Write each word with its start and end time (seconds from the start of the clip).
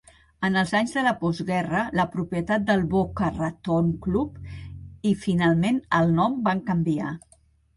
En 0.47 0.55
els 0.59 0.71
anys 0.77 0.93
de 0.99 1.03
la 1.07 1.11
postguerra, 1.23 1.81
la 1.99 2.05
propietat 2.15 2.65
del 2.71 2.81
Boca 2.95 3.29
Raton 3.37 3.93
Club 4.07 5.07
i 5.11 5.13
finalment 5.27 5.79
el 5.99 6.11
nom 6.21 6.41
van 6.49 6.65
canviar. 6.73 7.17